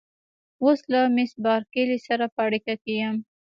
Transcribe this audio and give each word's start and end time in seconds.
اوس 0.63 0.79
له 0.91 1.01
مېس 1.15 1.31
بارکلي 1.45 1.97
سره 2.07 2.25
په 2.33 2.39
اړیکه 2.47 2.73
کې 2.83 2.93
یم. 3.01 3.17